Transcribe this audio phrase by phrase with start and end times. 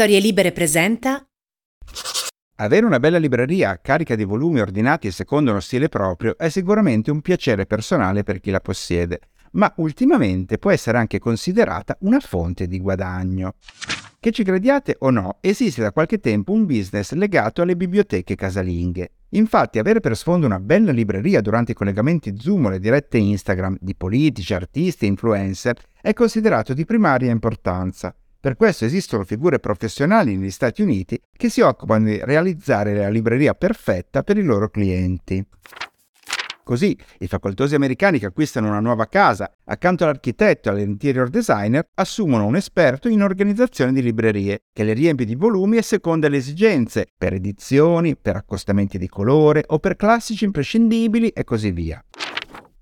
[0.00, 1.22] Storie Libere presenta
[2.56, 7.20] Avere una bella libreria carica di volumi ordinati secondo uno stile proprio è sicuramente un
[7.20, 9.20] piacere personale per chi la possiede,
[9.52, 13.56] ma ultimamente può essere anche considerata una fonte di guadagno.
[14.18, 19.10] Che ci crediate o no, esiste da qualche tempo un business legato alle biblioteche casalinghe.
[19.32, 23.76] Infatti avere per sfondo una bella libreria durante i collegamenti Zoom o le dirette Instagram
[23.78, 28.14] di politici, artisti e influencer è considerato di primaria importanza.
[28.40, 33.52] Per questo esistono figure professionali negli Stati Uniti che si occupano di realizzare la libreria
[33.52, 35.44] perfetta per i loro clienti.
[36.64, 42.46] Così i facoltosi americani che acquistano una nuova casa, accanto all'architetto e all'interior designer, assumono
[42.46, 47.08] un esperto in organizzazione di librerie, che le riempie di volumi a seconda delle esigenze,
[47.18, 52.02] per edizioni, per accostamenti di colore o per classici imprescindibili e così via.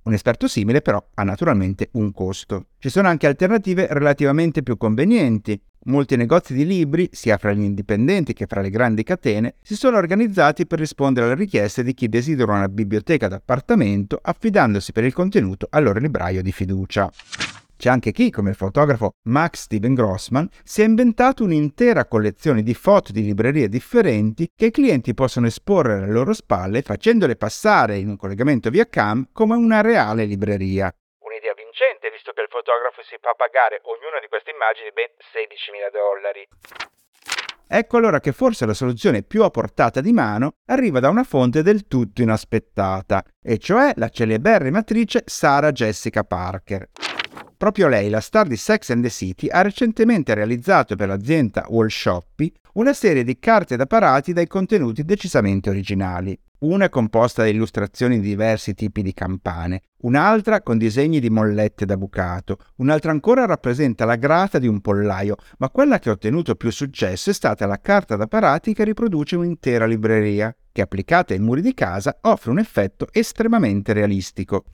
[0.08, 2.68] Un esperto simile però ha naturalmente un costo.
[2.78, 5.60] Ci sono anche alternative relativamente più convenienti.
[5.84, 9.98] Molti negozi di libri, sia fra gli indipendenti che fra le grandi catene, si sono
[9.98, 15.66] organizzati per rispondere alle richieste di chi desidera una biblioteca d'appartamento affidandosi per il contenuto
[15.68, 17.10] al loro libraio di fiducia.
[17.78, 22.74] C'è anche chi, come il fotografo Max Steven Grossman, si è inventato un'intera collezione di
[22.74, 28.08] foto di librerie differenti che i clienti possono esporre alle loro spalle facendole passare in
[28.08, 30.92] un collegamento via CAM come una reale libreria.
[31.20, 35.94] Un'idea vincente visto che il fotografo si fa pagare ognuna di queste immagini ben 16.000
[35.94, 36.48] dollari.
[37.70, 41.62] Ecco allora che forse la soluzione più a portata di mano arriva da una fonte
[41.62, 46.88] del tutto inaspettata, e cioè la celeberrima attrice Sarah Jessica Parker.
[47.58, 51.88] Proprio lei, la star di Sex and the City, ha recentemente realizzato per l'azienda Wall
[51.88, 56.38] Shoppy una serie di carte da parati dai contenuti decisamente originali.
[56.60, 61.86] Una è composta da illustrazioni di diversi tipi di campane, un'altra con disegni di mollette
[61.86, 66.56] da bucato, un'altra ancora rappresenta la grata di un pollaio, ma quella che ha ottenuto
[66.56, 71.38] più successo è stata la carta da parati che riproduce un'intera libreria, che applicata ai
[71.38, 74.64] muri di casa offre un effetto estremamente realistico.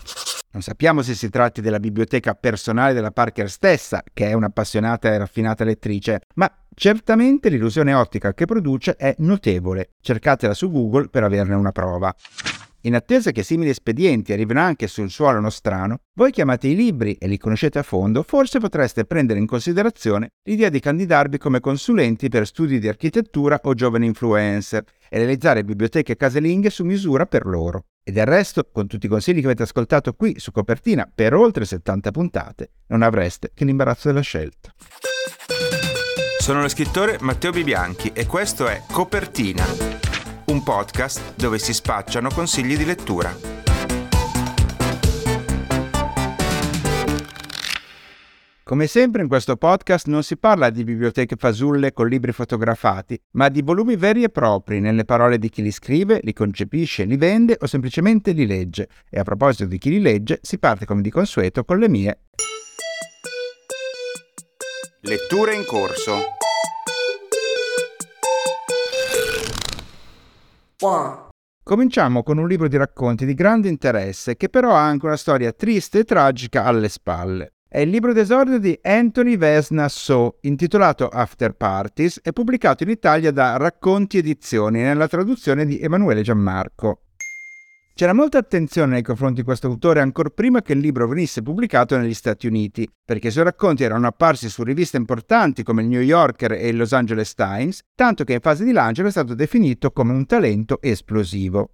[0.52, 5.18] Non sappiamo se si tratti della biblioteca personale della Parker stessa, che è un'appassionata e
[5.18, 9.90] raffinata lettrice, ma certamente l'illusione ottica che produce è notevole.
[10.00, 12.14] Cercatela su Google per averne una prova.
[12.86, 17.26] In attesa che simili espedienti arrivino anche sul suolo nostrano, voi chiamate i libri e
[17.28, 22.46] li conoscete a fondo, forse potreste prendere in considerazione l'idea di candidarvi come consulenti per
[22.46, 27.86] studi di architettura o giovani influencer e realizzare biblioteche casalinghe su misura per loro.
[28.02, 31.64] E del resto, con tutti i consigli che avete ascoltato qui su copertina per oltre
[31.64, 34.74] 70 puntate, non avreste che l'imbarazzo della scelta.
[36.44, 39.64] Sono lo scrittore Matteo Bibianchi e questo è Copertina,
[40.48, 43.34] un podcast dove si spacciano consigli di lettura.
[48.62, 53.48] Come sempre in questo podcast non si parla di biblioteche fasulle con libri fotografati, ma
[53.48, 57.56] di volumi veri e propri nelle parole di chi li scrive, li concepisce, li vende
[57.58, 58.88] o semplicemente li legge.
[59.08, 62.18] E a proposito di chi li legge, si parte come di consueto con le mie
[65.06, 66.12] Letture in corso.
[71.62, 75.52] Cominciamo con un libro di racconti di grande interesse che però ha anche una storia
[75.52, 77.52] triste e tragica alle spalle.
[77.68, 83.30] È il libro d'esordio di Anthony Vesna So, intitolato After Parties e pubblicato in Italia
[83.30, 87.00] da Racconti Edizioni nella traduzione di Emanuele Giammarco.
[87.96, 91.96] C'era molta attenzione nei confronti di questo autore ancora prima che il libro venisse pubblicato
[91.96, 96.00] negli Stati Uniti, perché i suoi racconti erano apparsi su riviste importanti come il New
[96.00, 99.92] Yorker e il Los Angeles Times, tanto che in fase di lancio è stato definito
[99.92, 101.70] come un talento esplosivo.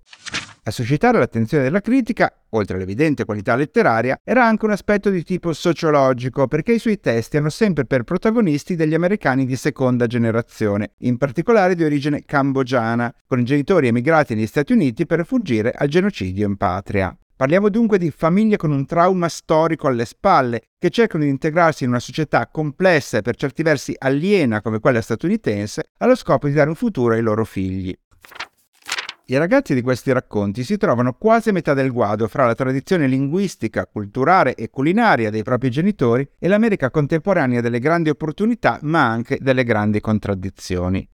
[0.62, 5.54] A suscitare l'attenzione della critica, oltre all'evidente qualità letteraria, era anche un aspetto di tipo
[5.54, 11.16] sociologico, perché i suoi testi hanno sempre per protagonisti degli americani di seconda generazione, in
[11.16, 16.46] particolare di origine cambogiana, con i genitori emigrati negli Stati Uniti per fuggire al genocidio
[16.46, 17.16] in patria.
[17.34, 21.88] Parliamo dunque di famiglie con un trauma storico alle spalle, che cercano di integrarsi in
[21.88, 26.68] una società complessa e per certi versi aliena come quella statunitense, allo scopo di dare
[26.68, 27.96] un futuro ai loro figli.
[29.30, 33.06] I ragazzi di questi racconti si trovano quasi a metà del guado fra la tradizione
[33.06, 39.38] linguistica, culturale e culinaria dei propri genitori e l'America contemporanea delle grandi opportunità ma anche
[39.40, 41.08] delle grandi contraddizioni.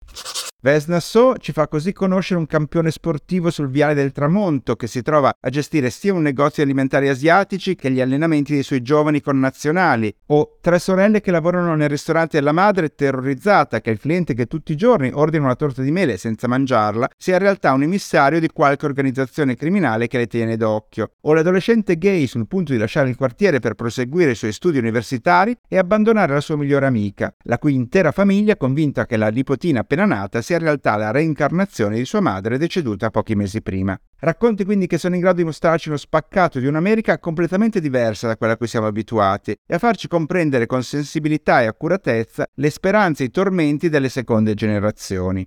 [0.66, 5.32] Vesnasso ci fa così conoscere un campione sportivo sul viale del tramonto che si trova
[5.38, 10.56] a gestire sia un negozio alimentari asiatici che gli allenamenti dei suoi giovani connazionali, o
[10.62, 14.76] tre sorelle che lavorano nel ristorante della madre terrorizzata che il cliente che tutti i
[14.76, 18.86] giorni ordina una torta di mele senza mangiarla sia in realtà un emissario di qualche
[18.86, 23.60] organizzazione criminale che le tiene d'occhio, o l'adolescente gay sul punto di lasciare il quartiere
[23.60, 28.10] per proseguire i suoi studi universitari e abbandonare la sua migliore amica, la cui intera
[28.10, 32.56] famiglia convinta che la nipotina appena nata sia in realtà la reincarnazione di sua madre
[32.56, 33.98] deceduta pochi mesi prima.
[34.20, 38.36] Racconti quindi che sono in grado di mostrarci uno spaccato di un'America completamente diversa da
[38.36, 43.24] quella a cui siamo abituati e a farci comprendere con sensibilità e accuratezza le speranze
[43.24, 45.44] e i tormenti delle seconde generazioni.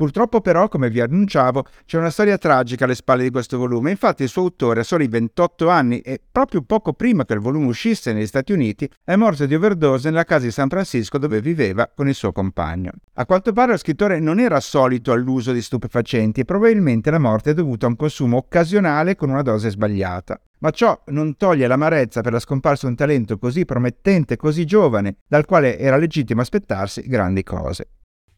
[0.00, 4.22] Purtroppo però, come vi annunciavo, c'è una storia tragica alle spalle di questo volume, infatti
[4.22, 8.14] il suo autore a soli 28 anni e proprio poco prima che il volume uscisse
[8.14, 12.08] negli Stati Uniti è morto di overdose nella casa di San Francisco dove viveva con
[12.08, 12.92] il suo compagno.
[13.16, 17.50] A quanto pare lo scrittore non era solito all'uso di stupefacenti e probabilmente la morte
[17.50, 20.40] è dovuta a un consumo occasionale con una dose sbagliata.
[20.60, 25.16] Ma ciò non toglie l'amarezza per la scomparsa di un talento così promettente, così giovane,
[25.28, 27.88] dal quale era legittimo aspettarsi grandi cose.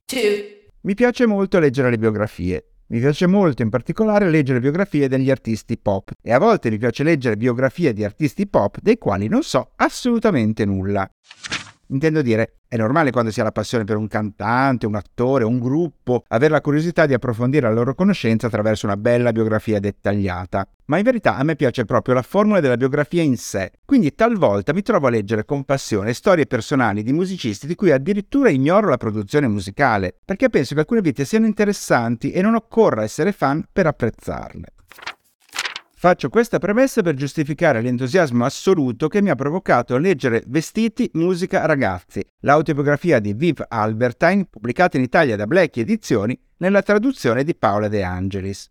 [0.07, 0.62] Two.
[0.85, 2.73] Mi piace molto leggere le biografie.
[2.89, 7.05] Mi piace molto in particolare leggere biografie degli artisti pop e a volte mi piace
[7.05, 11.09] leggere biografie di artisti pop dei quali non so assolutamente nulla.
[11.93, 15.59] Intendo dire, è normale quando si ha la passione per un cantante, un attore, un
[15.59, 20.67] gruppo, avere la curiosità di approfondire la loro conoscenza attraverso una bella biografia dettagliata.
[20.87, 24.73] Ma in verità a me piace proprio la formula della biografia in sé, quindi talvolta
[24.73, 28.97] mi trovo a leggere con passione storie personali di musicisti di cui addirittura ignoro la
[28.97, 33.87] produzione musicale, perché penso che alcune vite siano interessanti e non occorra essere fan per
[33.87, 34.65] apprezzarle.
[36.03, 41.65] Faccio questa premessa per giustificare l'entusiasmo assoluto che mi ha provocato a leggere Vestiti, musica,
[41.65, 47.87] ragazzi, l'autobiografia di Viv Albertine, pubblicata in Italia da Black Edizioni, nella traduzione di Paola
[47.87, 48.69] De Angelis.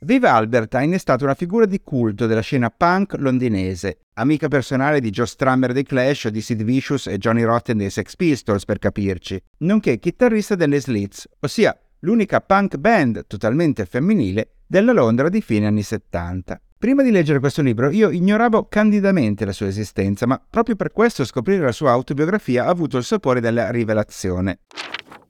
[0.00, 5.10] Viv Albertine è stata una figura di culto della scena punk londinese, amica personale di
[5.10, 9.40] Joe Strummer dei Clash, di Sid Vicious e Johnny Rotten dei Sex Pistols, per capirci,
[9.58, 15.82] nonché chitarrista delle Slits, ossia l'unica punk band totalmente femminile della Londra di fine anni
[15.82, 16.60] 70.
[16.78, 21.24] Prima di leggere questo libro io ignoravo candidamente la sua esistenza, ma proprio per questo
[21.24, 24.60] scoprire la sua autobiografia ha avuto il sapore della rivelazione.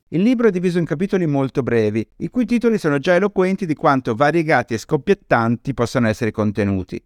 [0.09, 3.75] Il libro è diviso in capitoli molto brevi, i cui titoli sono già eloquenti di
[3.75, 7.03] quanto variegati e scoppiettanti possano essere i contenuti.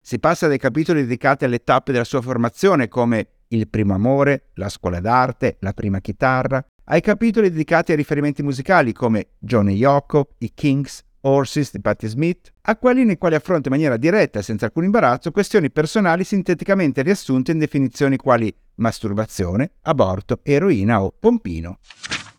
[0.00, 4.70] Si passa dai capitoli dedicati alle tappe della sua formazione, come il primo amore, la
[4.70, 10.52] scuola d'arte, la prima chitarra, ai capitoli dedicati ai riferimenti musicali come Johnny Yoko, i
[10.54, 14.66] Kings, Horses di Patti Smith, a quelli nei quali affronta in maniera diretta e senza
[14.66, 21.78] alcun imbarazzo questioni personali sinteticamente riassunte in definizioni quali masturbazione, aborto, eroina o pompino.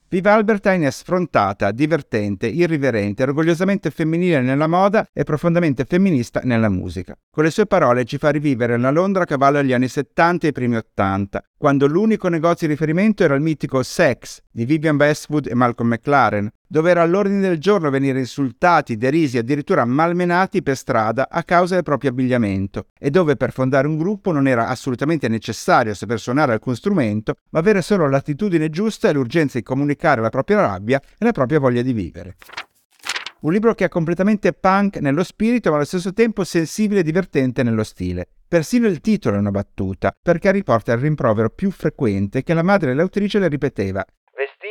[0.09, 7.13] Viva Albertine è sfrontata, divertente, irriverente, orgogliosamente femminile nella moda e profondamente femminista nella musica.
[7.29, 10.49] Con le sue parole ci fa rivivere la Londra a cavallo degli anni 70 e
[10.51, 15.47] i primi 80, quando l'unico negozio di riferimento era il mitico Sex di Vivian Westwood
[15.47, 21.29] e Malcolm McLaren, dove era all'ordine del giorno venire insultati, derisi, addirittura malmenati per strada
[21.29, 25.93] a causa del proprio abbigliamento, e dove per fondare un gruppo non era assolutamente necessario
[25.93, 30.59] saper suonare alcun strumento, ma avere solo l'attitudine giusta e l'urgenza di comunicare la propria
[30.59, 32.35] rabbia e la propria voglia di vivere.
[33.39, 37.61] Un libro che è completamente punk nello spirito, ma allo stesso tempo sensibile e divertente
[37.61, 38.27] nello stile.
[38.47, 42.89] Persino il titolo è una battuta, perché riporta il rimprovero più frequente che la madre
[42.89, 44.03] dell'autrice le ripeteva.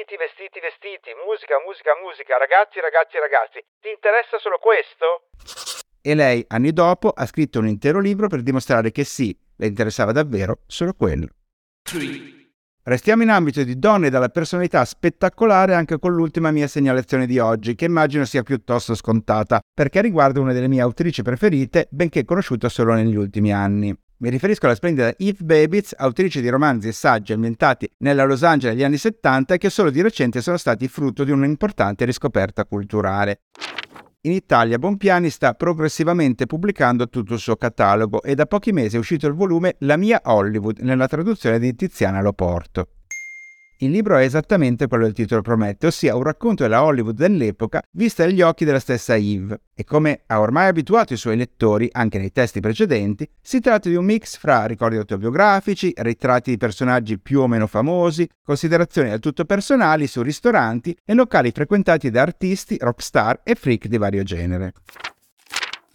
[0.07, 3.59] Vestiti, vestiti, vestiti, musica, musica, musica, ragazzi, ragazzi, ragazzi.
[3.83, 5.27] Ti interessa solo questo?
[6.01, 10.13] E lei, anni dopo, ha scritto un intero libro per dimostrare che sì, le interessava
[10.13, 11.27] davvero solo quello.
[12.85, 17.75] Restiamo in ambito di donne dalla personalità spettacolare anche con l'ultima mia segnalazione di oggi,
[17.75, 22.95] che immagino sia piuttosto scontata, perché riguarda una delle mie autrici preferite, benché conosciuta solo
[22.95, 23.93] negli ultimi anni.
[24.19, 28.75] Mi riferisco alla splendida Eve Babitz, autrice di romanzi e saggi ambientati nella Los Angeles
[28.75, 33.43] degli anni 70 e che solo di recente sono stati frutto di un'importante riscoperta culturale.
[34.23, 38.99] In Italia Bompiani sta progressivamente pubblicando tutto il suo catalogo e da pochi mesi è
[38.99, 42.89] uscito il volume La mia Hollywood nella traduzione di Tiziana Loporto.
[43.81, 48.25] Il libro è esattamente quello del titolo promette, ossia un racconto della Hollywood dell'epoca vista
[48.25, 49.61] dagli occhi della stessa Eve.
[49.75, 53.95] E come ha ormai abituato i suoi lettori, anche nei testi precedenti, si tratta di
[53.95, 59.45] un mix fra ricordi autobiografici, ritratti di personaggi più o meno famosi, considerazioni del tutto
[59.45, 64.73] personali su ristoranti e locali frequentati da artisti, rockstar e freak di vario genere.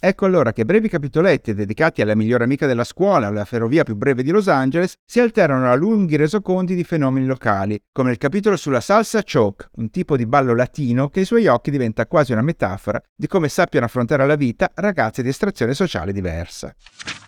[0.03, 4.23] Ecco allora che brevi capitoletti dedicati alla migliore amica della scuola, alla ferrovia più breve
[4.23, 8.81] di Los Angeles, si alternano a lunghi resoconti di fenomeni locali, come il capitolo sulla
[8.81, 12.99] salsa choke, un tipo di ballo latino che ai suoi occhi diventa quasi una metafora
[13.15, 16.73] di come sappiano affrontare la vita ragazze di estrazione sociale diversa.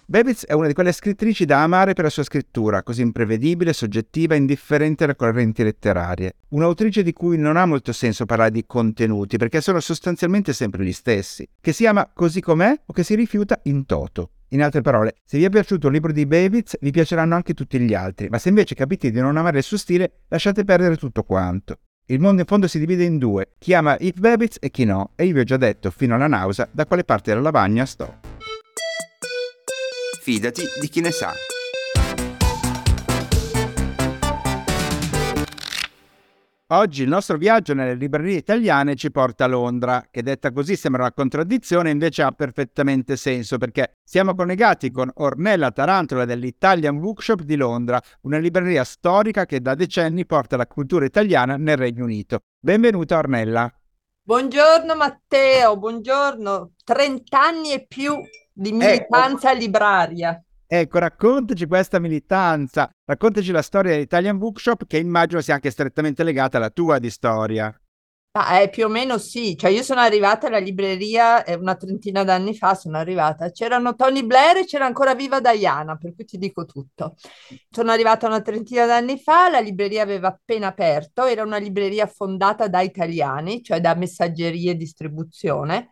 [0.06, 4.34] Babitz è una di quelle scrittrici da amare per la sua scrittura, così imprevedibile, soggettiva
[4.34, 6.36] e indifferente alle correnti letterarie.
[6.50, 10.92] Un'autrice di cui non ha molto senso parlare di contenuti, perché sono sostanzialmente sempre gli
[10.92, 14.32] stessi, che si ama così com'è o che si rifiuta in toto.
[14.50, 17.80] In altre parole, se vi è piaciuto il libro di Babitz, vi piaceranno anche tutti
[17.80, 21.24] gli altri, ma se invece capite di non amare il suo stile, lasciate perdere tutto
[21.24, 21.80] quanto.
[22.06, 25.12] Il mondo in fondo si divide in due, chi ama Eve Babitz e chi no,
[25.16, 28.20] e io vi ho già detto fino alla nausea da quale parte della lavagna sto.
[30.22, 31.34] Fidati di chi ne sa.
[36.76, 41.04] Oggi il nostro viaggio nelle librerie italiane ci porta a Londra, che detta così sembra
[41.04, 47.56] una contraddizione, invece ha perfettamente senso perché siamo collegati con Ornella Tarantola dell'Italian Bookshop di
[47.58, 52.40] Londra, una libreria storica che da decenni porta la cultura italiana nel Regno Unito.
[52.60, 53.72] Benvenuta Ornella.
[54.24, 56.72] Buongiorno Matteo, buongiorno.
[56.84, 58.16] 30 anni e più
[58.52, 58.78] di ecco.
[58.78, 59.60] militanza ecco.
[59.60, 60.44] libraria.
[60.76, 66.58] Ecco, raccontaci questa militanza, raccontaci la storia dell'Italian Bookshop che immagino sia anche strettamente legata
[66.58, 67.72] alla tua di storia.
[68.32, 72.24] Ah, eh, più o meno sì, cioè io sono arrivata alla libreria eh, una trentina
[72.24, 76.40] d'anni fa, sono arrivata, c'erano Tony Blair e c'era ancora viva Diana, per cui ti
[76.40, 77.18] dico tutto.
[77.70, 82.68] Sono arrivata una trentina d'anni fa, la libreria aveva appena aperto, era una libreria fondata
[82.68, 85.92] da italiani, cioè da messaggerie e distribuzione,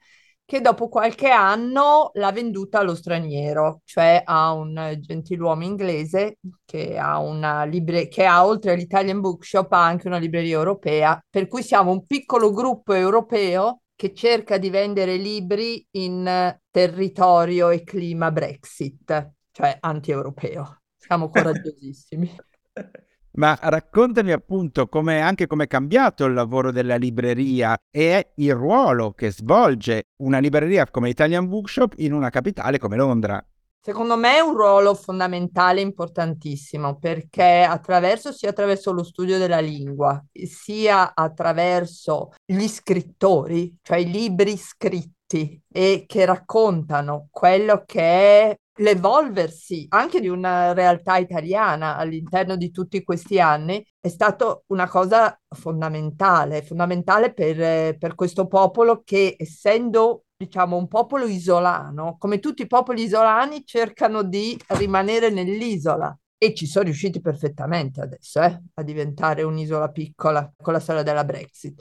[0.52, 7.20] che dopo qualche anno l'ha venduta allo straniero, cioè a un gentiluomo inglese che ha,
[7.20, 12.06] una libre- che ha oltre all'Italian Bookshop anche una libreria europea, per cui siamo un
[12.06, 20.82] piccolo gruppo europeo che cerca di vendere libri in territorio e clima Brexit, cioè anti-europeo.
[20.98, 22.36] Siamo coraggiosissimi.
[23.34, 29.14] Ma raccontami appunto come, anche come è cambiato il lavoro della libreria e il ruolo
[29.14, 33.44] che svolge una libreria come Italian Bookshop in una capitale come Londra.
[33.84, 40.24] Secondo me è un ruolo fondamentale, importantissimo, perché attraverso, sia attraverso lo studio della lingua,
[40.32, 49.86] sia attraverso gli scrittori, cioè i libri scritti e che raccontano quello che è l'evolversi
[49.90, 56.64] anche di una realtà italiana all'interno di tutti questi anni è stato una cosa fondamentale,
[56.64, 63.04] fondamentale per, per questo popolo che essendo diciamo un popolo isolano, come tutti i popoli
[63.04, 69.92] isolani cercano di rimanere nell'isola e ci sono riusciti perfettamente adesso eh, a diventare un'isola
[69.92, 71.80] piccola con la storia della Brexit.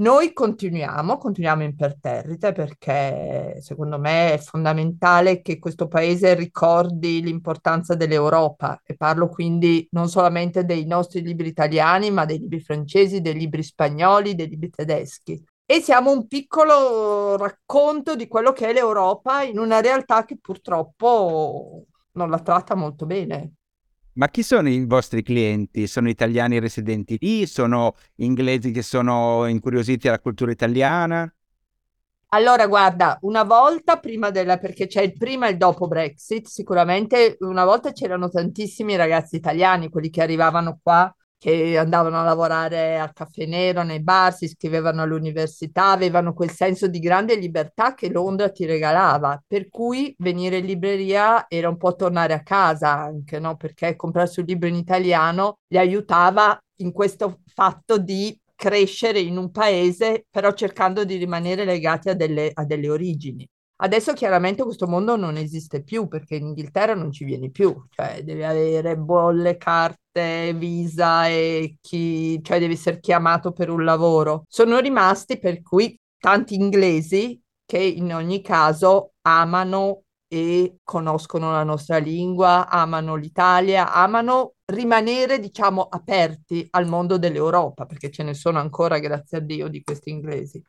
[0.00, 8.80] Noi continuiamo, continuiamo imperterrite perché secondo me è fondamentale che questo paese ricordi l'importanza dell'Europa
[8.82, 13.62] e parlo quindi non solamente dei nostri libri italiani, ma dei libri francesi, dei libri
[13.62, 15.44] spagnoli, dei libri tedeschi.
[15.66, 21.84] E siamo un piccolo racconto di quello che è l'Europa in una realtà che purtroppo
[22.12, 23.56] non la tratta molto bene.
[24.14, 25.86] Ma chi sono i vostri clienti?
[25.86, 27.46] Sono italiani residenti lì?
[27.46, 31.32] Sono inglesi che sono incuriositi alla cultura italiana?
[32.32, 37.36] Allora, guarda, una volta prima della, perché c'è il prima e il dopo Brexit, sicuramente
[37.40, 43.14] una volta c'erano tantissimi ragazzi italiani, quelli che arrivavano qua che andavano a lavorare al
[43.14, 48.50] caffè nero, nei bar, si iscrivevano all'università, avevano quel senso di grande libertà che Londra
[48.50, 53.56] ti regalava, per cui venire in libreria era un po' tornare a casa anche, no?
[53.56, 59.50] Perché comprarsi un libro in italiano li aiutava in questo fatto di crescere in un
[59.50, 63.48] paese, però cercando di rimanere legati a delle, a delle origini.
[63.82, 68.22] Adesso chiaramente questo mondo non esiste più perché in Inghilterra non ci vieni più, cioè
[68.22, 74.44] devi avere bolle, carte, visa e chi, cioè devi essere chiamato per un lavoro.
[74.48, 81.96] Sono rimasti per cui tanti inglesi che in ogni caso amano e conoscono la nostra
[81.96, 88.98] lingua, amano l'Italia, amano rimanere, diciamo, aperti al mondo dell'Europa, perché ce ne sono ancora,
[88.98, 90.62] grazie a Dio, di questi inglesi.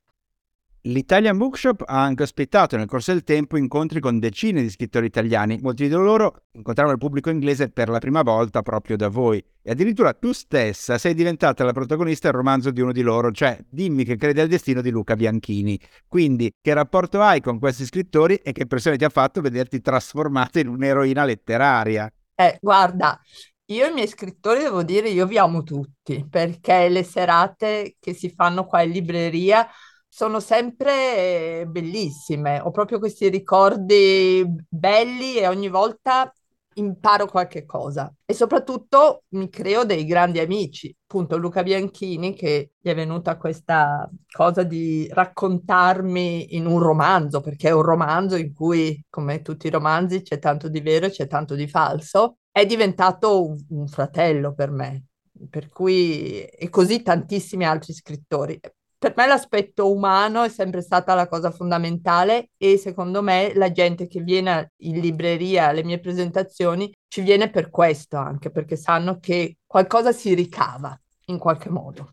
[0.86, 5.60] L'Italian Bookshop ha anche ospitato nel corso del tempo incontri con decine di scrittori italiani.
[5.62, 9.44] Molti di loro incontravano il pubblico inglese per la prima volta proprio da voi.
[9.62, 13.60] E addirittura tu stessa sei diventata la protagonista del romanzo di uno di loro, cioè
[13.70, 15.80] Dimmi che credi al destino di Luca Bianchini.
[16.08, 20.60] Quindi, che rapporto hai con questi scrittori e che impressione ti ha fatto vederti trasformata
[20.60, 22.12] in un'eroina letteraria?
[22.34, 23.22] Eh, guarda,
[23.66, 28.32] io i miei scrittori devo dire, io vi amo tutti, perché le serate che si
[28.32, 29.68] fanno qua in libreria
[30.14, 32.60] sono sempre bellissime.
[32.60, 36.32] Ho proprio questi ricordi belli e ogni volta
[36.76, 40.94] imparo qualche cosa e soprattutto mi creo dei grandi amici.
[41.04, 47.70] Appunto, Luca Bianchini, che gli è venuta questa cosa di raccontarmi in un romanzo, perché
[47.70, 51.28] è un romanzo in cui, come tutti i romanzi, c'è tanto di vero e c'è
[51.28, 55.06] tanto di falso, è diventato un, un fratello per me.
[55.50, 58.60] Per cui, e così tantissimi altri scrittori
[59.02, 64.06] per me l'aspetto umano è sempre stata la cosa fondamentale e secondo me la gente
[64.06, 69.58] che viene in libreria alle mie presentazioni ci viene per questo anche, perché sanno che
[69.66, 72.12] qualcosa si ricava in qualche modo.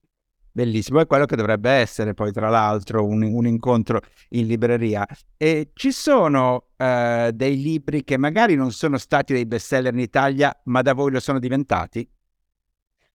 [0.50, 5.06] Bellissimo, è quello che dovrebbe essere poi tra l'altro un, un incontro in libreria.
[5.36, 10.58] E ci sono eh, dei libri che magari non sono stati dei bestseller in Italia,
[10.64, 12.10] ma da voi lo sono diventati?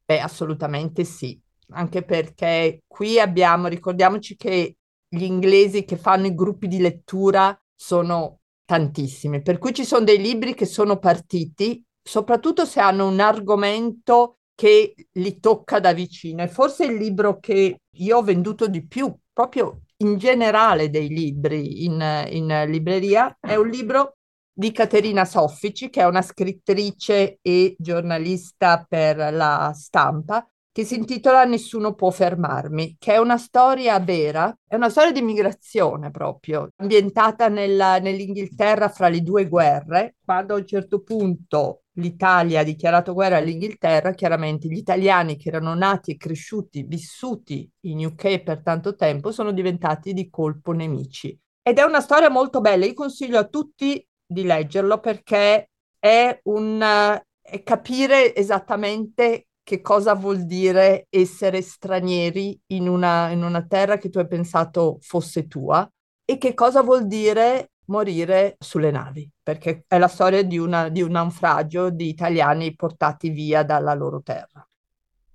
[0.05, 4.77] Beh, assolutamente sì anche perché qui abbiamo, ricordiamoci che
[5.07, 10.19] gli inglesi che fanno i gruppi di lettura sono tantissimi, per cui ci sono dei
[10.19, 16.43] libri che sono partiti, soprattutto se hanno un argomento che li tocca da vicino.
[16.43, 21.85] E forse il libro che io ho venduto di più, proprio in generale dei libri
[21.85, 24.17] in, in libreria, è un libro
[24.51, 31.45] di Caterina Soffici, che è una scrittrice e giornalista per la stampa, che si intitola
[31.45, 37.47] Nessuno può fermarmi, che è una storia vera, è una storia di migrazione proprio, ambientata
[37.47, 43.37] nella, nell'Inghilterra fra le due guerre, quando a un certo punto l'Italia ha dichiarato guerra
[43.37, 49.31] all'Inghilterra, chiaramente gli italiani che erano nati e cresciuti, vissuti in UK per tanto tempo,
[49.31, 51.39] sono diventati di colpo nemici.
[51.61, 57.21] Ed è una storia molto bella, io consiglio a tutti di leggerlo perché è un
[57.43, 64.09] è capire esattamente che cosa vuol dire essere stranieri in una, in una terra che
[64.09, 65.89] tu hai pensato fosse tua
[66.25, 71.01] e che cosa vuol dire morire sulle navi, perché è la storia di, una, di
[71.01, 74.67] un naufragio di italiani portati via dalla loro terra.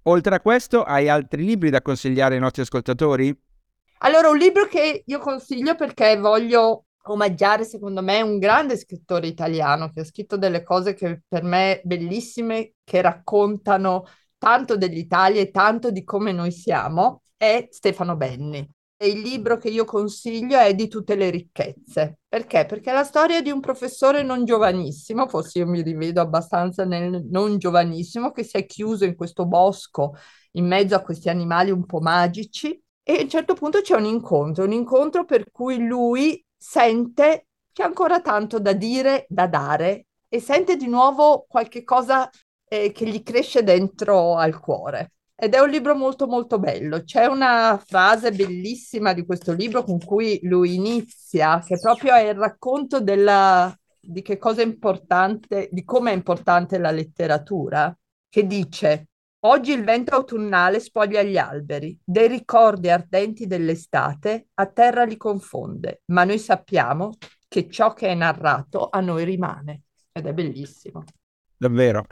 [0.02, 3.36] Oltre a questo, hai altri libri da consigliare ai nostri ascoltatori?
[3.98, 9.90] Allora, un libro che io consiglio perché voglio omaggiare, secondo me, un grande scrittore italiano
[9.90, 14.04] che ha scritto delle cose che per me bellissime, che raccontano
[14.36, 18.68] tanto dell'Italia e tanto di come noi siamo, è Stefano Benni.
[19.00, 22.18] E il libro che io consiglio è Di tutte le ricchezze.
[22.28, 22.66] Perché?
[22.66, 27.24] Perché è la storia di un professore non giovanissimo, forse io mi rivedo abbastanza nel
[27.30, 30.14] non giovanissimo, che si è chiuso in questo bosco
[30.52, 34.04] in mezzo a questi animali un po' magici e a un certo punto c'è un
[34.04, 40.40] incontro, un incontro per cui lui sente c'è ancora tanto da dire, da dare e
[40.40, 42.28] sente di nuovo qualche cosa
[42.68, 45.12] eh, che gli cresce dentro al cuore.
[45.36, 47.04] Ed è un libro molto molto bello.
[47.04, 52.34] C'è una frase bellissima di questo libro con cui lui inizia, che proprio è il
[52.34, 57.96] racconto della, di che cosa è importante, di come è importante la letteratura,
[58.28, 59.07] che dice
[59.42, 66.02] Oggi il vento autunnale spoglia gli alberi, dei ricordi ardenti dell'estate a terra li confonde,
[66.06, 67.12] ma noi sappiamo
[67.46, 69.82] che ciò che è narrato a noi rimane.
[70.10, 71.04] Ed è bellissimo.
[71.56, 72.04] Davvero.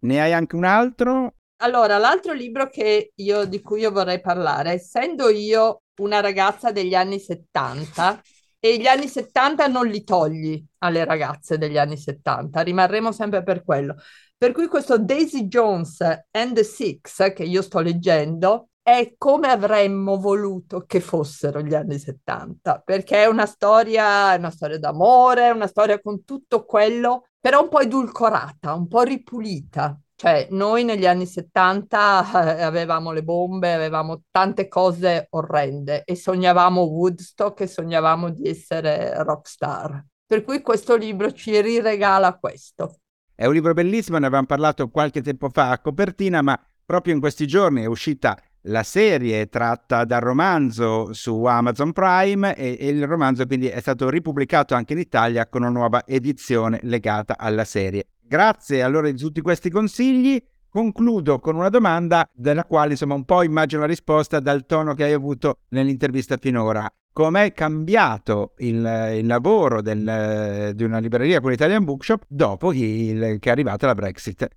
[0.00, 1.36] Ne hai anche un altro?
[1.62, 6.94] Allora, l'altro libro che io, di cui io vorrei parlare, essendo io una ragazza degli
[6.94, 8.20] anni 70,
[8.68, 13.62] e gli anni 70 non li togli alle ragazze degli anni 70, rimarremo sempre per
[13.64, 13.96] quello.
[14.36, 16.00] Per cui questo Daisy Jones
[16.30, 21.98] and the Six che io sto leggendo è come avremmo voluto che fossero gli anni
[21.98, 27.26] 70, perché è una storia, è una storia d'amore, è una storia con tutto quello
[27.46, 29.96] però un po' edulcorata, un po' ripulita.
[30.18, 36.80] Cioè, noi negli anni 70 eh, avevamo le bombe, avevamo tante cose orrende e sognavamo
[36.80, 40.02] Woodstock e sognavamo di essere rockstar.
[40.26, 43.00] Per cui questo libro ci riregala questo.
[43.34, 47.20] È un libro bellissimo, ne avevamo parlato qualche tempo fa a copertina, ma proprio in
[47.20, 53.06] questi giorni è uscita la serie tratta dal romanzo su Amazon Prime e, e, il
[53.06, 58.06] romanzo quindi è stato ripubblicato anche in Italia con una nuova edizione legata alla serie.
[58.28, 60.42] Grazie allora di tutti questi consigli.
[60.68, 65.04] Concludo con una domanda della quale insomma un po' immagino la risposta dal tono che
[65.04, 66.92] hai avuto nell'intervista finora.
[67.12, 73.48] Com'è cambiato il, il lavoro del, di una libreria con l'Italian Bookshop dopo il, che
[73.48, 74.48] è arrivata la Brexit?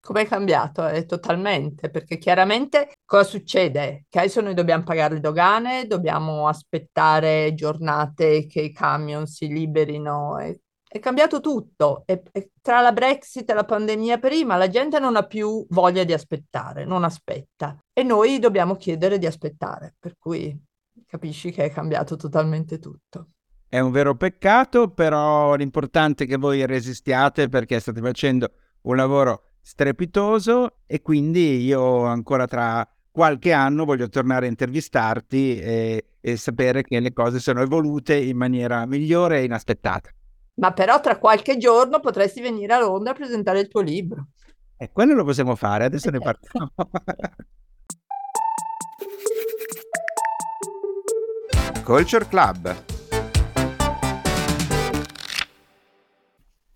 [0.00, 0.88] Come è cambiato?
[0.88, 4.06] Eh, totalmente, perché chiaramente cosa succede?
[4.08, 10.38] Che adesso noi dobbiamo pagare le dogane, dobbiamo aspettare giornate che i camion si liberino.
[10.38, 10.58] È,
[10.92, 12.02] è cambiato tutto.
[12.04, 16.02] E, e tra la Brexit e la pandemia prima, la gente non ha più voglia
[16.02, 17.78] di aspettare, non aspetta.
[17.92, 20.58] E noi dobbiamo chiedere di aspettare, per cui
[21.06, 23.28] capisci che è cambiato totalmente tutto.
[23.68, 28.50] È un vero peccato, però l'importante è che voi resistiate perché state facendo
[28.82, 36.04] un lavoro strepitoso e quindi io ancora tra qualche anno voglio tornare a intervistarti e,
[36.20, 40.10] e sapere che le cose sono evolute in maniera migliore e inaspettata.
[40.60, 44.28] Ma però tra qualche giorno potresti venire a Londra a presentare il tuo libro.
[44.76, 46.72] E quello lo possiamo fare, adesso ne parliamo.
[51.82, 52.84] Culture Club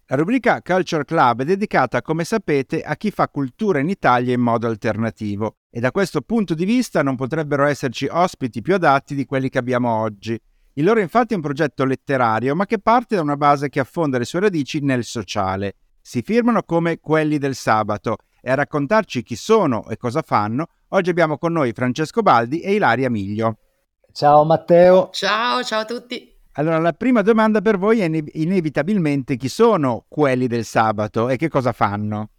[0.06, 4.40] La rubrica Culture Club è dedicata, come sapete, a chi fa cultura in Italia in
[4.40, 9.24] modo alternativo e da questo punto di vista non potrebbero esserci ospiti più adatti di
[9.24, 10.40] quelli che abbiamo oggi.
[10.76, 14.18] Il loro infatti è un progetto letterario, ma che parte da una base che affonda
[14.18, 15.76] le sue radici nel sociale.
[16.00, 21.10] Si firmano come quelli del sabato e a raccontarci chi sono e cosa fanno, oggi
[21.10, 23.58] abbiamo con noi Francesco Baldi e Ilaria Miglio.
[24.12, 25.10] Ciao Matteo.
[25.12, 26.32] Ciao, ciao a tutti.
[26.56, 31.48] Allora, la prima domanda per voi è inevitabilmente chi sono quelli del sabato e che
[31.48, 32.30] cosa fanno?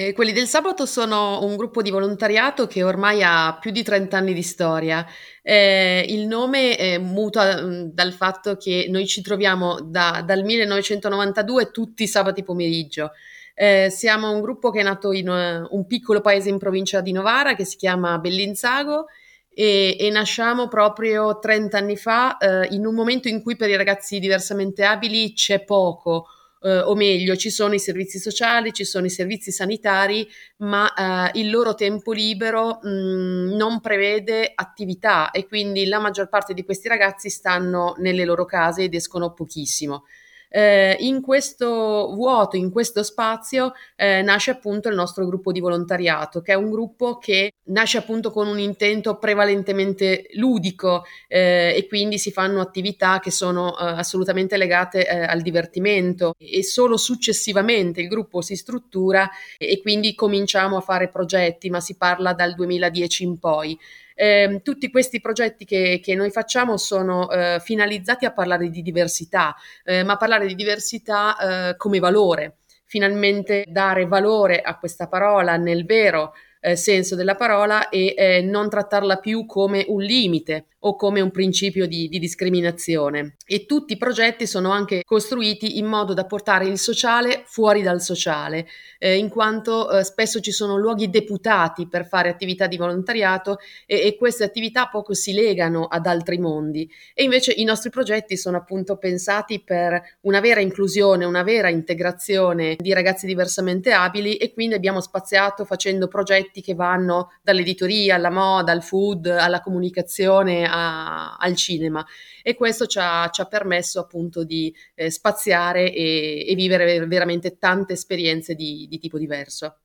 [0.00, 4.16] Eh, quelli del sabato sono un gruppo di volontariato che ormai ha più di 30
[4.16, 5.04] anni di storia.
[5.42, 11.72] Eh, il nome è mutua mm, dal fatto che noi ci troviamo da, dal 1992
[11.72, 13.10] tutti i sabati pomeriggio.
[13.54, 17.10] Eh, siamo un gruppo che è nato in uh, un piccolo paese in provincia di
[17.10, 19.06] Novara che si chiama Bellinzago
[19.52, 23.74] e, e nasciamo proprio 30 anni fa eh, in un momento in cui per i
[23.76, 26.26] ragazzi diversamente abili c'è poco.
[26.60, 31.38] Uh, o meglio, ci sono i servizi sociali, ci sono i servizi sanitari, ma uh,
[31.38, 36.64] il loro tempo libero mh, mm, non prevede attività e quindi la maggior parte di
[36.64, 40.04] questi ragazzi stanno nelle loro case ed escono pochissimo.
[40.48, 46.40] Eh, in questo vuoto, in questo spazio, eh, nasce appunto il nostro gruppo di volontariato,
[46.40, 52.18] che è un gruppo che nasce appunto con un intento prevalentemente ludico eh, e quindi
[52.18, 58.08] si fanno attività che sono eh, assolutamente legate eh, al divertimento e solo successivamente il
[58.08, 63.38] gruppo si struttura e quindi cominciamo a fare progetti, ma si parla dal 2010 in
[63.38, 63.78] poi.
[64.20, 69.54] Eh, tutti questi progetti che, che noi facciamo sono eh, finalizzati a parlare di diversità,
[69.84, 72.56] eh, ma parlare di diversità eh, come valore.
[72.84, 78.68] Finalmente dare valore a questa parola nel vero eh, senso della parola e eh, non
[78.68, 83.36] trattarla più come un limite o come un principio di, di, discriminazione.
[83.46, 88.00] E tutti i progetti sono anche costruiti in modo da portare il sociale fuori dal
[88.00, 88.66] sociale,
[88.98, 94.06] eh, in quanto eh, spesso ci sono luoghi deputati per fare attività di volontariato e,
[94.06, 96.88] e, queste attività poco si legano ad altri mondi.
[97.14, 102.76] E invece i nostri progetti sono appunto pensati per una vera inclusione, una vera integrazione
[102.78, 108.72] di ragazzi diversamente abili e quindi abbiamo spaziato facendo progetti che vanno dall'editoria alla moda,
[108.72, 112.04] al food, alla comunicazione, a, al cinema
[112.42, 117.58] e questo ci ha, ci ha permesso appunto di eh, spaziare e, e, vivere veramente
[117.58, 119.78] tante esperienze di, di tipo diverso.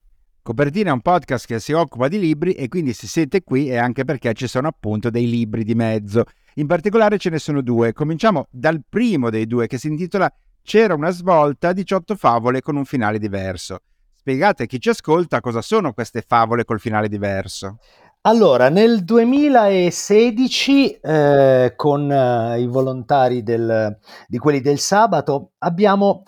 [0.43, 3.77] Copertina è un podcast che si occupa di libri e quindi se siete qui è
[3.77, 6.25] anche perché ci sono appunto dei libri di mezzo.
[6.55, 7.93] In particolare ce ne sono due.
[7.93, 12.85] Cominciamo dal primo dei due che si intitola C'era una svolta, 18 favole con un
[12.85, 13.79] finale diverso.
[14.13, 17.79] Spiegate a chi ci ascolta cosa sono queste favole col finale diverso.
[18.25, 26.23] Allora, nel 2016, eh, con eh, i volontari del, di quelli del sabato, abbiamo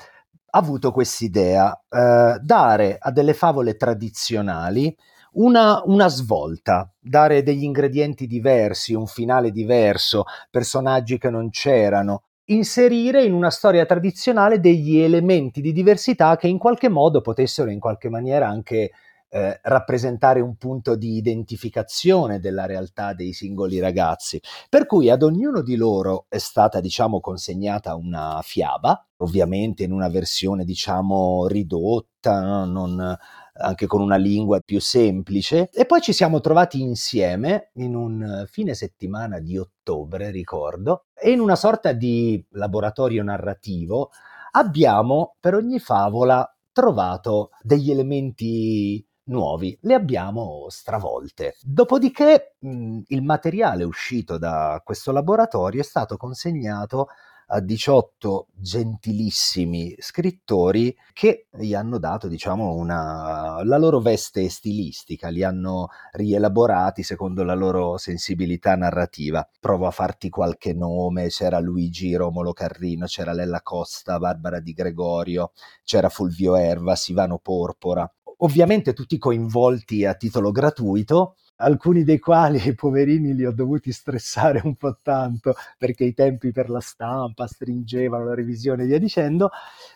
[0.49, 4.93] avuto quest'idea, eh, dare a delle favole tradizionali
[5.36, 13.23] una, una, svolta, dare degli ingredienti diversi, un finale diverso, personaggi che non c'erano, inserire
[13.23, 18.10] in una storia tradizionale degli elementi di diversità che in qualche modo potessero in qualche
[18.10, 18.91] maniera anche
[19.35, 24.41] eh, rappresentare un punto di identificazione della realtà dei singoli ragazzi.
[24.69, 30.07] Per cui ad ognuno di loro è stata, diciamo, consegnata una fiaba, ovviamente in una
[30.07, 33.13] versione, diciamo, ridotta, non,
[33.55, 35.69] anche con una lingua più semplice.
[35.73, 41.41] E poi ci siamo trovati insieme in un fine settimana di ottobre, ricordo, e in
[41.41, 44.11] una sorta di laboratorio narrativo
[44.51, 51.55] abbiamo per ogni favola trovato degli elementi nuovi, le abbiamo stravolte.
[51.61, 57.07] Dopodiché mh, il materiale uscito da questo laboratorio è stato consegnato
[57.47, 65.43] a 18 gentilissimi scrittori che gli hanno dato, diciamo, una, la loro veste stilistica, li
[65.43, 69.47] hanno rielaborati secondo la loro sensibilità narrativa.
[69.59, 75.51] Provo a farti qualche nome, c'era Luigi Romolo Carrino, c'era Lella Costa, Barbara Di Gregorio,
[75.83, 82.73] c'era Fulvio Erva, Sivano Porpora, ovviamente tutti coinvolti a titolo gratuito alcuni dei quali, i
[82.75, 88.25] poverini, li ho dovuti stressare un po' tanto perché i tempi per la stampa stringevano
[88.25, 89.49] la revisione e via dicendo,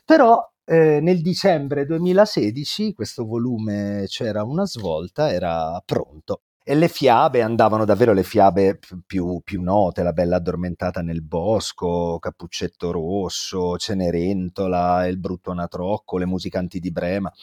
[0.05, 6.41] però eh, nel dicembre 2016 questo volume c'era una svolta, era pronto.
[6.63, 12.19] E le fiabe andavano davvero le fiabe più, più note, La bella addormentata nel bosco,
[12.19, 17.33] Cappuccetto rosso, Cenerentola, Il brutto anatrocco, Le musicanti di Brema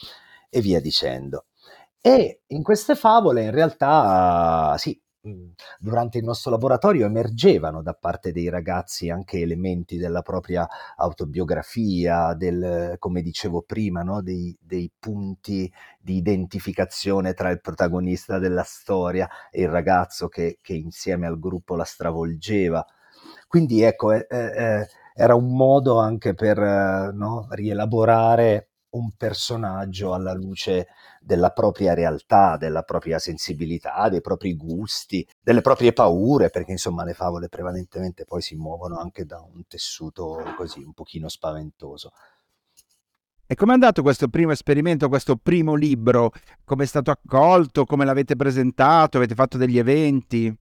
[0.48, 1.46] e via dicendo.
[2.00, 8.30] E in queste favole in realtà sì, Mhmm, durante il nostro laboratorio emergevano da parte
[8.30, 14.22] dei ragazzi anche elementi della propria autobiografia, del, come dicevo prima, no?
[14.22, 20.74] dei, dei, punti di identificazione tra il protagonista della storia e il ragazzo che, che
[20.74, 22.84] insieme al gruppo la stravolgeva.
[23.48, 27.48] Quindi ecco, eh, eh, era un modo anche per eh, no?
[27.50, 30.88] rielaborare un personaggio alla luce
[31.20, 37.14] della propria realtà, della propria sensibilità, dei propri gusti, delle proprie paure, perché insomma le
[37.14, 42.12] favole prevalentemente poi si muovono anche da un tessuto così un pochino spaventoso.
[43.48, 46.32] E come è andato questo primo esperimento, questo primo libro?
[46.64, 47.84] Come è stato accolto?
[47.84, 49.18] Come l'avete presentato?
[49.18, 50.52] Avete fatto degli eventi?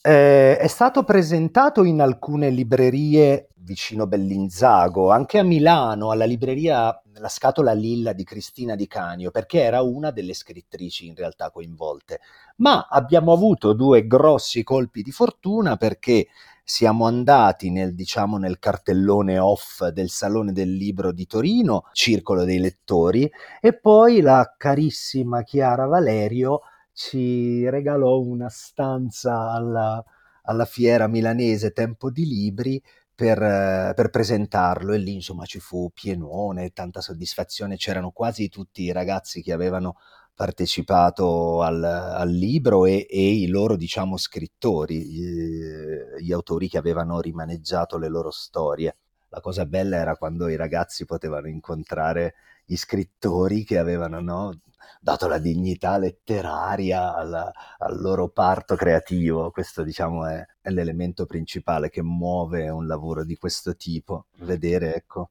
[0.00, 7.28] Eh, è stato presentato in alcune librerie vicino Bellinzago, anche a Milano, alla libreria La
[7.28, 12.20] Scatola Lilla di Cristina Di Canio, perché era una delle scrittrici in realtà coinvolte.
[12.58, 16.28] Ma abbiamo avuto due grossi colpi di fortuna perché
[16.62, 22.58] siamo andati nel, diciamo, nel cartellone off del Salone del Libro di Torino, Circolo dei
[22.58, 23.28] Lettori,
[23.60, 26.60] e poi la carissima Chiara Valerio
[26.98, 30.04] ci regalò una stanza alla,
[30.42, 32.82] alla fiera milanese Tempo di Libri
[33.14, 38.90] per, per, presentarlo e lì insomma ci fu pienone, tanta soddisfazione, c'erano quasi tutti i
[38.90, 39.98] ragazzi che avevano
[40.34, 47.20] partecipato al, al libro e, e, i loro diciamo scrittori, gli, gli autori che avevano
[47.20, 48.96] rimaneggiato le loro storie.
[49.28, 52.34] La cosa bella era quando i ragazzi potevano incontrare
[52.70, 54.60] gli scrittori che avevano no,
[55.00, 59.50] dato la dignità letteraria alla, al loro parto creativo.
[59.50, 65.30] Questo, diciamo, è, è, l'elemento principale che muove un lavoro di questo tipo, vedere, ecco,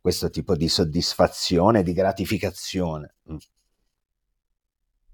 [0.00, 3.16] questo tipo di soddisfazione, di gratificazione.
[3.30, 3.36] Mm.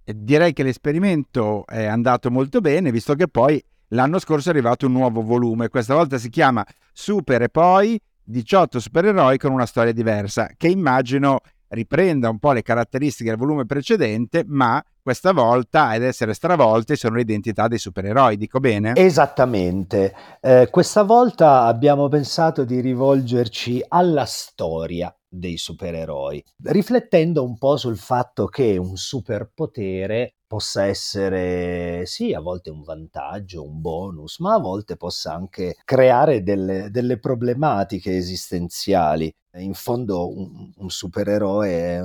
[0.05, 4.93] Direi che l'esperimento è andato molto bene, visto che poi l'anno scorso è arrivato un
[4.93, 5.69] nuovo volume.
[5.69, 11.41] Questa volta si chiama Super e poi 18 supereroi con una storia diversa, che immagino
[11.75, 17.17] riprenda un po' le caratteristiche del volume precedente, ma questa volta ad essere stravolte sono
[17.17, 18.95] l'identità dei supereroi, dico bene?
[18.97, 27.77] Esattamente, eh, questa volta abbiamo pensato di rivolgerci alla storia dei supereroi, riflettendo un po'
[27.77, 34.55] sul fatto che un superpotere possa essere sì, a volte un vantaggio, un bonus, ma
[34.55, 39.35] a volte possa anche creare delle, delle problematiche esistenziali.
[39.57, 42.03] In fondo un, un supereroe è,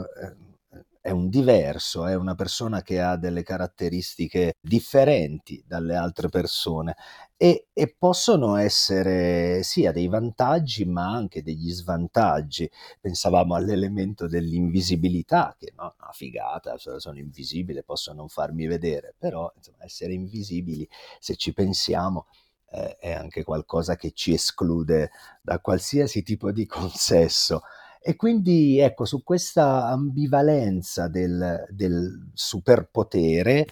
[1.02, 6.96] è un diverso, è una persona che ha delle caratteristiche differenti dalle altre persone
[7.38, 12.70] e, e, possono essere sia dei vantaggi ma anche degli svantaggi.
[13.00, 19.86] Pensavamo all'elemento dell'invisibilità, che no, una figata, sono invisibile, posso non farmi vedere, però insomma,
[19.86, 20.88] essere invisibili,
[21.20, 22.28] se ci pensiamo,
[22.72, 27.62] eh, è anche qualcosa che ci esclude da qualsiasi tipo di consesso.
[28.02, 33.68] E quindi ecco, su questa ambivalenza del, del superpotere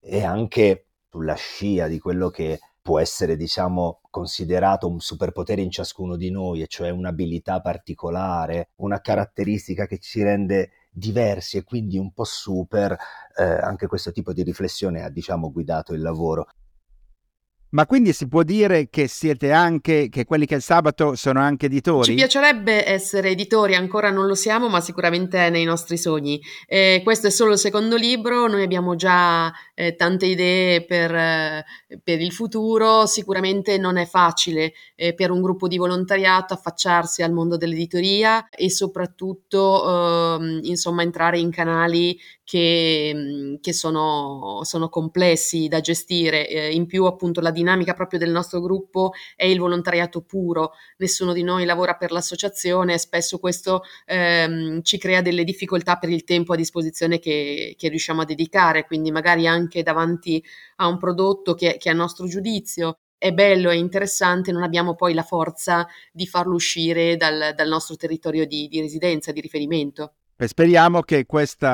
[0.00, 2.58] e anche sulla scia di quello che
[2.88, 9.00] può essere, diciamo, considerato un superpotere in ciascuno di noi, e cioè un'abilità particolare, una
[9.00, 12.96] caratteristica che ci rende diversi e quindi un po' super,
[13.36, 16.46] eh, anche questo tipo di riflessione ha, diciamo, guidato il lavoro.
[17.70, 21.66] Ma quindi si può dire che siete anche, che quelli che il sabato sono anche
[21.66, 22.04] editori?
[22.04, 26.40] Ci piacerebbe essere editori, ancora non lo siamo, ma sicuramente è nei nostri sogni.
[26.66, 31.64] Eh, questo è solo il secondo libro, noi abbiamo già eh, tante idee per, eh,
[32.02, 37.32] per, il futuro, sicuramente non è facile eh, per un gruppo di volontariato affacciarsi al
[37.32, 45.80] mondo dell'editoria e soprattutto ehm, insomma entrare in canali che, che sono, sono, complessi da
[45.80, 46.48] gestire.
[46.48, 51.32] Eh, in più appunto la dinamica proprio del nostro gruppo è il volontariato puro, nessuno
[51.32, 56.24] di noi lavora per l'associazione e spesso questo ehm, ci crea delle difficoltà per il
[56.24, 60.42] tempo a disposizione che, che, riusciamo a dedicare, quindi magari anche davanti
[60.76, 65.12] a un prodotto che, che a nostro giudizio è bello e interessante, non abbiamo poi
[65.12, 70.12] la forza di farlo uscire dal, dal nostro territorio di, di residenza, di riferimento.
[70.46, 71.66] Speriamo che questo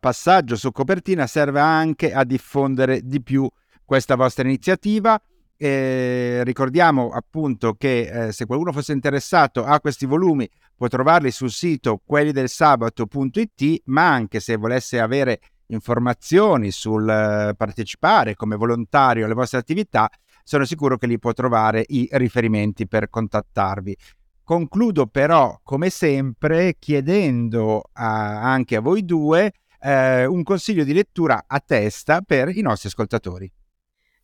[0.00, 3.46] passaggio su copertina serva anche a diffondere di più
[3.88, 5.18] questa vostra iniziativa.
[5.56, 11.50] Eh, ricordiamo appunto che eh, se qualcuno fosse interessato a questi volumi può trovarli sul
[11.50, 19.24] sito quelli del sabato.it, ma anche se volesse avere informazioni sul eh, partecipare come volontario
[19.24, 20.10] alle vostre attività,
[20.44, 23.96] sono sicuro che lì può trovare i riferimenti per contattarvi.
[24.44, 31.44] Concludo però, come sempre, chiedendo a, anche a voi due eh, un consiglio di lettura
[31.46, 33.50] a testa per i nostri ascoltatori.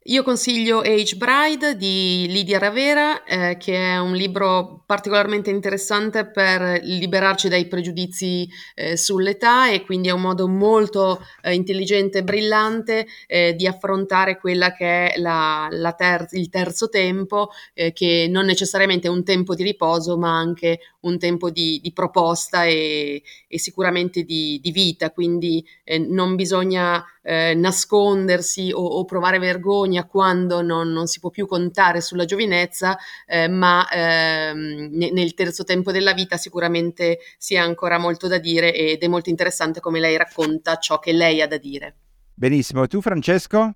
[0.08, 6.80] Io consiglio Age Bride di Lidia Ravera, eh, che è un libro particolarmente interessante per
[6.82, 13.06] liberarci dai pregiudizi eh, sull'età e quindi è un modo molto eh, intelligente e brillante
[13.26, 18.44] eh, di affrontare quella che è la, la ter- il terzo tempo, eh, che non
[18.44, 23.58] necessariamente è un tempo di riposo, ma anche un tempo di, di proposta e, e,
[23.58, 25.10] sicuramente di, di vita.
[25.10, 31.46] Quindi eh, non bisogna nascondersi o, o provare vergogna quando non, non, si può più
[31.46, 37.96] contare sulla giovinezza, eh, ma ehm, nel terzo tempo della vita sicuramente si ha ancora
[37.96, 41.56] molto da dire ed è molto interessante come lei racconta ciò che lei ha da
[41.56, 41.96] dire.
[42.34, 43.72] Benissimo, tu Francesco?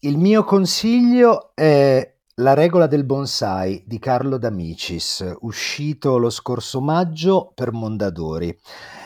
[0.00, 7.52] Il mio consiglio è La regola del bonsai di Carlo D'Amicis, uscito lo scorso maggio
[7.54, 8.58] per Mondadori.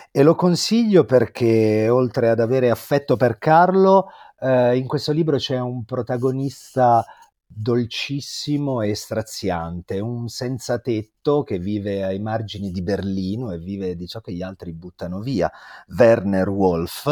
[0.09, 4.07] E lo consiglio perché oltre ad avere affetto per Carlo,
[4.39, 7.05] eh, in questo libro c'è un protagonista
[7.45, 14.07] dolcissimo e straziante, un senza tetto che vive ai margini di Berlino e vive di
[14.07, 15.51] ciò che gli altri buttano via,
[15.95, 17.05] Werner Wolf,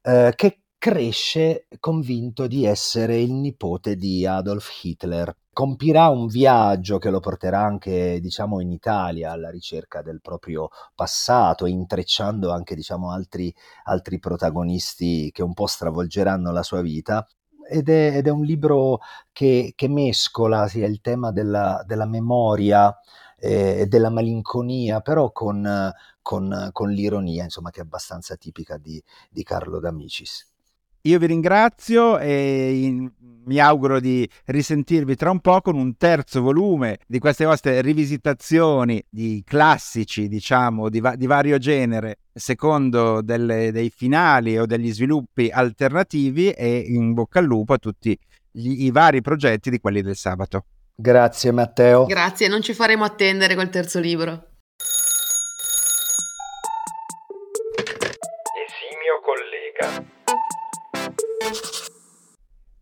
[0.00, 5.36] eh, che cresce convinto di essere il nipote di Adolf Hitler.
[5.58, 11.66] Compirà un viaggio che lo porterà anche, diciamo, in Italia alla ricerca del proprio passato,
[11.66, 17.26] intrecciando anche, diciamo, altri, altri protagonisti che un po' stravolgeranno la sua vita.
[17.68, 19.00] Ed è, ed è un libro
[19.32, 22.96] che, che mescola sia il tema della, della memoria
[23.36, 25.92] e eh, della malinconia, però con,
[26.22, 30.57] con, con, l'ironia, insomma, che è abbastanza tipica di, di Carlo D'Amicis.
[31.02, 33.10] Io vi ringrazio e in,
[33.44, 39.02] mi auguro di risentirvi tra un po' con un terzo volume di queste vostre rivisitazioni
[39.08, 45.48] di classici, diciamo, di, va- di vario genere, secondo delle, dei finali o degli sviluppi
[45.50, 48.18] alternativi e in bocca al lupo a tutti
[48.50, 50.64] gli, i vari progetti di quelli del sabato.
[50.94, 52.06] Grazie Matteo.
[52.06, 54.47] Grazie, non ci faremo attendere col terzo libro.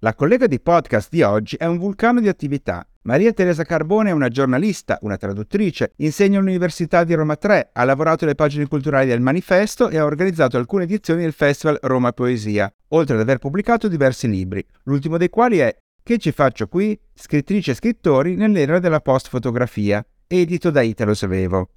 [0.06, 2.86] La collega di podcast di oggi è un vulcano di attività.
[3.02, 8.22] Maria Teresa Carbone è una giornalista, una traduttrice, insegna all'Università di Roma 3, ha lavorato
[8.22, 13.16] alle pagine culturali del Manifesto e ha organizzato alcune edizioni del Festival Roma Poesia, oltre
[13.16, 16.96] ad aver pubblicato diversi libri, l'ultimo dei quali è Che ci faccio qui?
[17.12, 21.70] Scrittrici e scrittori nell'era della post-fotografia, edito da Italo Savevo.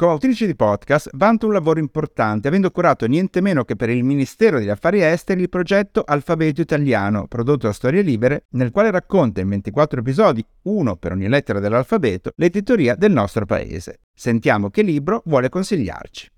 [0.00, 4.02] Come autrice di podcast vanta un lavoro importante, avendo curato niente meno che per il
[4.02, 9.42] Ministero degli Affari Esteri il progetto Alfabeto Italiano, prodotto da Storie Libere, nel quale racconta
[9.42, 13.98] in 24 episodi, uno per ogni lettera dell'alfabeto, l'editoria del nostro paese.
[14.14, 16.30] Sentiamo che libro vuole consigliarci.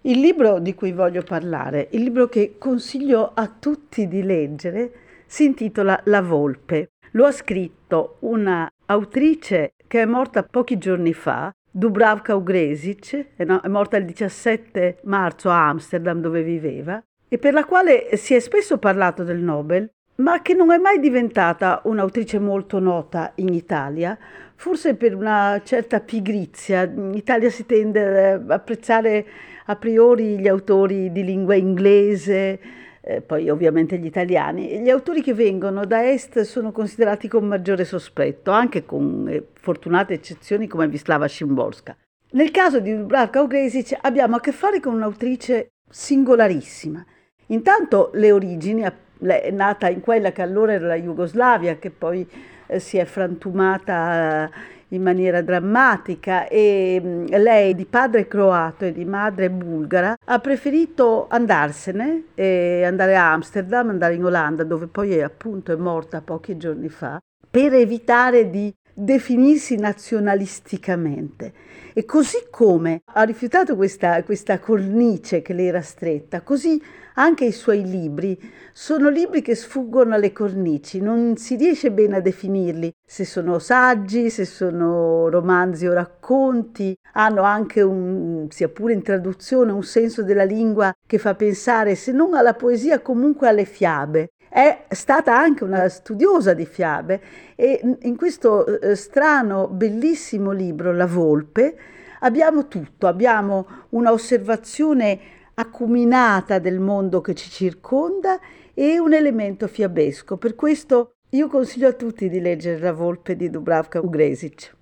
[0.00, 4.92] Il libro di cui voglio parlare, il libro che consiglio a tutti di leggere,
[5.26, 6.88] si intitola La Volpe.
[7.12, 13.96] Lo ha scritto una autrice che è morta pochi giorni fa, Dubravka Ugresic, è morta
[13.96, 19.24] il 17 marzo a Amsterdam dove viveva, e per la quale si è spesso parlato
[19.24, 24.18] del Nobel, ma che non è mai diventata un'autrice molto nota in Italia,
[24.56, 26.82] forse per una certa pigrizia.
[26.82, 29.26] In Italia si tende ad apprezzare
[29.66, 32.58] a priori gli autori di lingua inglese,
[33.00, 37.84] eh, poi ovviamente gli italiani, gli autori che vengono da est sono considerati con maggiore
[37.84, 41.96] sospetto, anche con eh, fortunate eccezioni come Vislava Szymborska.
[42.30, 47.04] Nel caso di Dubravka Ogresic abbiamo a che fare con un'autrice singolarissima.
[47.46, 52.28] Intanto le origini, è nata in quella che allora era la Jugoslavia, che poi
[52.66, 54.50] eh, si è frantumata
[54.88, 61.26] in maniera drammatica e mm, lei di padre croato e di madre bulgara ha preferito
[61.28, 66.56] andarsene e andare a Amsterdam, andare in Olanda dove poi è appunto è morta pochi
[66.56, 67.20] giorni fa
[67.50, 71.52] per evitare di definirsi nazionalisticamente.
[71.92, 76.80] E così come ha rifiutato questa, questa cornice che le era stretta, così
[77.18, 78.38] anche i suoi libri
[78.72, 84.30] sono libri che sfuggono alle cornici, non si riesce bene a definirli, se sono saggi,
[84.30, 90.44] se sono romanzi o racconti, hanno anche un, sia pure in traduzione, un senso della
[90.44, 94.30] lingua che fa pensare se non alla poesia comunque alle fiabe.
[94.48, 97.20] È stata anche una studiosa di fiabe
[97.54, 101.76] e in questo eh, strano, bellissimo libro, La Volpe,
[102.20, 108.38] abbiamo tutto, abbiamo una osservazione acuminata del mondo che ci circonda
[108.74, 110.36] e un elemento fiabesco.
[110.36, 114.76] Per questo io consiglio a tutti di leggere La Volpe di Dubravka Ugresic.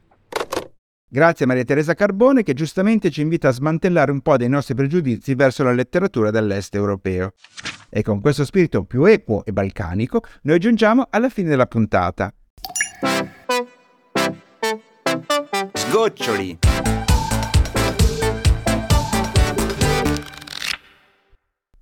[1.09, 4.75] Grazie a Maria Teresa Carbone che giustamente ci invita a smantellare un po' dei nostri
[4.75, 7.33] pregiudizi verso la letteratura dell'est europeo.
[7.89, 12.33] E con questo spirito più equo e balcanico noi giungiamo alla fine della puntata.
[15.73, 16.59] Sgoccioli.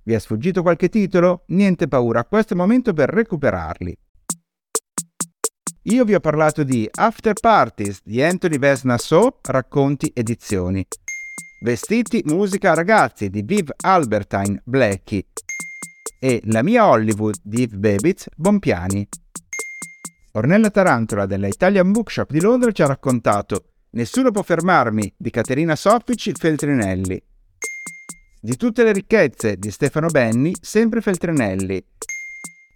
[0.07, 1.45] Vi è sfuggito qualche titolo?
[1.47, 3.97] Niente paura, questo è il momento per recuperarli.
[5.87, 10.85] Io vi ho parlato di After Parties di Anthony Vesna So, racconti edizioni.
[11.63, 15.25] Vestiti, musica, ragazzi di Viv Albertine, Blackie.
[16.19, 19.07] E La mia Hollywood di Yves Babitz, Bonpiani.
[20.33, 25.75] Ornella Tarantola della Italian Bookshop di Londra ci ha raccontato Nessuno può fermarmi di Caterina
[25.75, 27.19] Soffici Feltrinelli.
[28.45, 31.83] Di tutte le ricchezze di Stefano Benni, sempre Feltrinelli.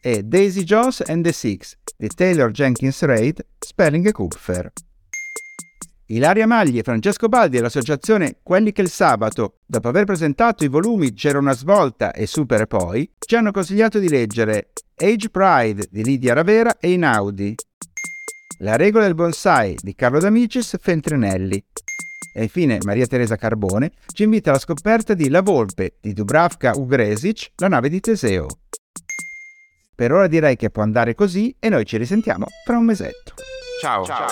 [0.02, 4.72] E Daisy Jones and the Six di Taylor Jenkins Reid, Spelling e Kupfer.
[6.08, 11.14] Ilaria Magli e Francesco Baldi dell'associazione Quelli che il sabato, dopo aver presentato i volumi
[11.14, 16.04] C'era una svolta e Super e poi, ci hanno consigliato di leggere Age Pride di
[16.04, 17.54] Lidia Ravera e Inaudi,
[18.62, 21.64] La regola del bonsai di Carlo D'Amicis Fentrinelli
[22.34, 27.52] e infine Maria Teresa Carbone ci invita alla scoperta di La Volpe di Dubravka Ugresic,
[27.58, 28.48] la nave di Teseo.
[29.96, 33.34] Per ora direi che può andare così e noi ci risentiamo fra un mesetto.
[33.82, 34.06] Ciao.
[34.06, 34.28] Ciao.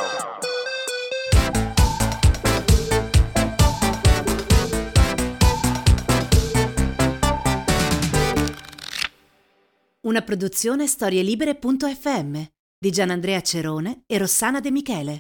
[10.08, 12.42] Una produzione storielibere.fm
[12.80, 15.20] di Gianandrea Cerone e Rossana De Michele.